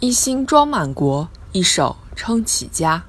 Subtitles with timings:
[0.00, 3.02] 一心装满国，一手撑起家。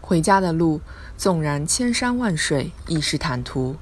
[0.00, 0.80] 回家的路，
[1.18, 3.76] 纵然千山万水，亦是坦途。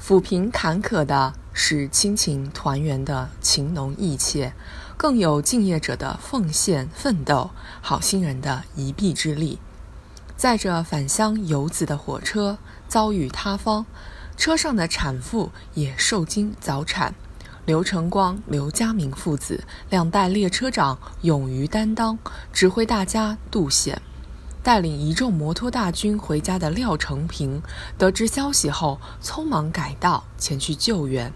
[0.00, 4.52] 抚平坎坷的是亲情团圆的情浓意切，
[4.96, 7.50] 更有敬业者的奉献奋斗，
[7.80, 9.58] 好心人的一臂之力。
[10.36, 13.84] 载着返乡游子的火车遭遇塌方，
[14.36, 17.16] 车上的产妇也受惊早产。
[17.70, 22.18] 刘成光、刘家明父子两代列车长勇于担当，
[22.52, 24.02] 指挥大家渡险。
[24.60, 27.62] 带领一众摩托大军回家的廖成平，
[27.96, 31.32] 得知消息后，匆忙改道前去救援。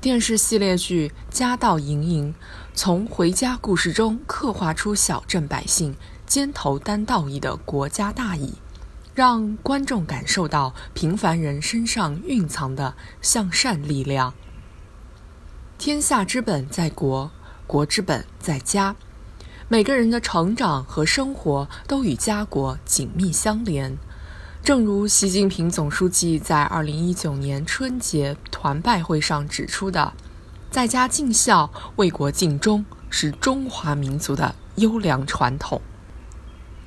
[0.00, 2.32] 电视系列剧《家道营营》，
[2.72, 5.96] 从回家故事中刻画出小镇百姓
[6.28, 8.54] 肩头担道义的国家大义，
[9.16, 14.32] 让观众感受到平凡人身上蕴藏的向善力量。
[15.78, 17.30] 天下之本在国，
[17.68, 18.96] 国之本在家。
[19.68, 23.96] 每个人的成长和生活都与家国紧密相连，
[24.64, 30.14] 正如习近平总书记在二零一九年春节团拜会上指出的
[30.68, 35.80] ：“在家尽孝、为国尽忠，是中华民族的优良传统。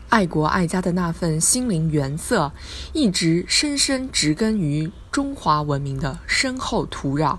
[0.09, 2.51] 爱国爱家的那份心灵原色，
[2.91, 7.37] 一直深深植根于中华文明的深厚土壤。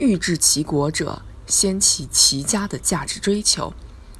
[0.00, 3.72] 欲治其国者，先齐其家的价值追求。”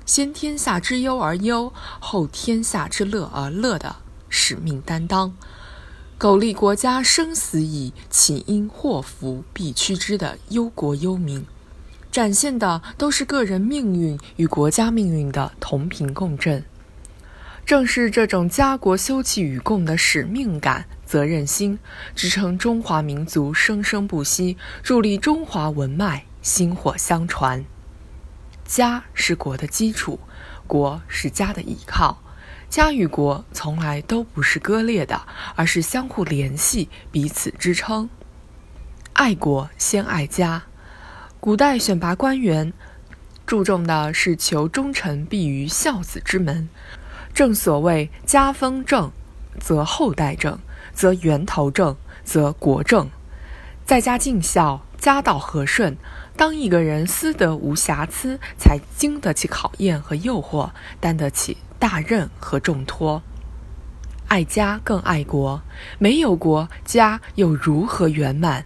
[0.06, 3.96] 先天下之忧而忧，后天下之乐而乐的
[4.28, 5.36] 使命担当，
[6.18, 11.46] 苟利国家生死以，岂因祸福必趋之的忧国忧民，
[12.10, 16.64] 展现的都是个人命运与国家命运的同频共振。
[17.70, 21.78] 正是这种家国休戚与共的使命感、责任心，
[22.16, 27.64] 支撑中华民族生生不息，助力中华文脉薪火相传。
[28.64, 30.18] 家是国的基础，
[30.66, 32.20] 国是家的依靠。
[32.68, 35.22] 家与国从来都不是割裂的，
[35.54, 38.10] 而是相互联系、彼此支撑。
[39.12, 40.64] 爱国先爱家。
[41.38, 42.72] 古代选拔官员，
[43.46, 46.68] 注重的是求忠臣必于孝子之门。
[47.32, 49.10] 正所谓家风正，
[49.58, 50.58] 则后代正，
[50.92, 53.08] 则源头正，则国正。
[53.84, 55.96] 在家尽孝，家道和顺。
[56.36, 60.70] 当一个人私德无瑕疵，才经得起考验和诱惑，
[61.00, 63.22] 担得起大任和重托。
[64.28, 65.60] 爱家更爱国，
[65.98, 68.64] 没有国家又如何圆满？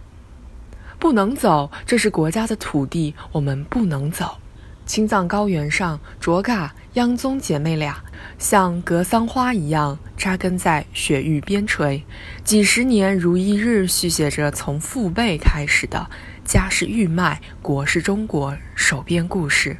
[0.99, 4.37] 不能走，这是国家的土地，我们不能走。
[4.85, 8.03] 青藏高原上，卓嘎、央宗姐妹俩
[8.37, 12.03] 像格桑花一样扎根在雪域边陲，
[12.43, 16.07] 几十年如一日，续写着从父辈开始的
[16.45, 19.77] “家是玉麦，国是中国”守边故事。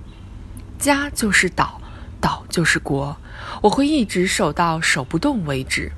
[0.80, 1.80] 家就是岛，
[2.20, 3.16] 岛就是国，
[3.62, 5.92] 我会一直守到守不动为止。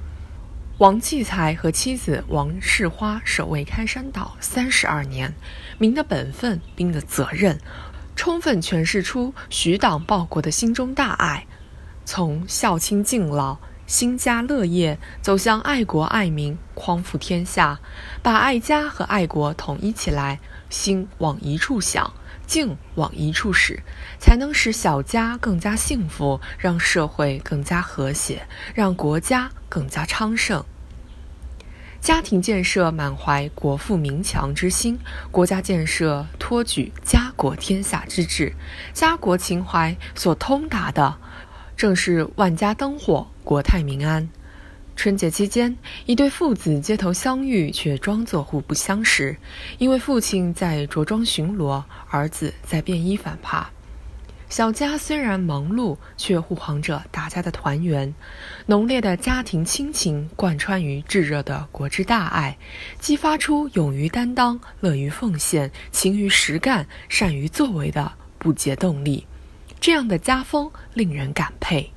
[0.79, 5.33] 王继才和妻子王世花守卫开山岛三十二年，
[5.79, 7.57] 民的本分，兵的责任。
[8.17, 11.45] 充分诠释出许党报国的心中大爱，
[12.03, 17.79] 从孝亲敬老、兴家乐业走向爱国爱民、匡扶天下，
[18.23, 22.11] 把爱家和爱国统一起来，心往一处想，
[22.47, 23.83] 敬往一处使，
[24.19, 30.65] 才能使小家更加幸福，让社会更加和谐，让国家更加昌盛。
[32.07, 34.97] 家庭建设满怀国富民强之心，
[35.29, 38.53] 国家建设托举家国天下之志，
[38.93, 41.17] 家国情怀所通达的，
[41.75, 44.29] 正是万家灯火、国泰民安。
[44.95, 45.75] 春节期间，
[46.05, 49.35] 一对父子街头相遇，却装作互不相识，
[49.77, 53.69] 因为父亲在着装巡逻，儿子在便衣反扒。
[54.49, 58.13] 小家虽然忙碌，却护航着大家的团圆。
[58.67, 62.57] 浓烈的家庭亲情贯穿于炙热的国之大爱，
[62.97, 69.27] 激发出勇于担当、乐于奉献、勤于实干、善于作为的不竭动力。
[69.81, 71.91] 这样的家风令人感佩。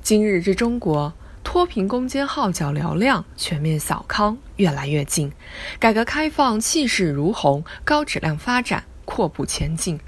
[0.00, 5.32] 今日之中国，脱贫攻坚号角嘹亮，全面小康越来越近，
[5.80, 9.98] 改革开放气势如虹，高质量发展阔步前进。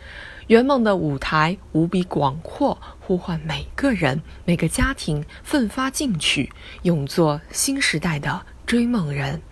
[0.49, 6.51] 圆梦的舞台无比广阔，呼唤每个人、每个家庭奋发进取，
[6.83, 9.43] 勇做新时代的追梦人。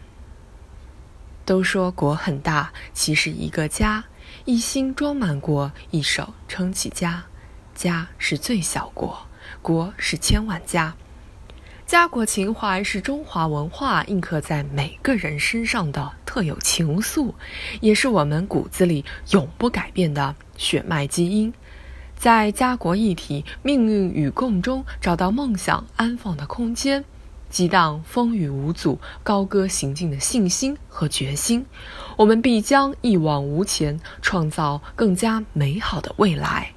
[1.44, 4.06] 都说国很大，其实一个家，
[4.46, 7.24] 一心装满国，一手撑起家。
[7.74, 9.26] 家是最小国，
[9.60, 10.96] 国是千万家。
[11.86, 17.32] 家国情怀是中华文化印刻在每个人身上的特有情愫，
[17.80, 21.54] 也是我们骨子里永不改变的血脉基因。
[22.16, 27.04] 在家国一体、命运与共中找到梦想安放的空间，
[27.48, 31.64] 激荡风雨无阻、高歌行进的信心和决心，
[32.16, 36.72] 我们必将一往无前，创造更加美好的未来。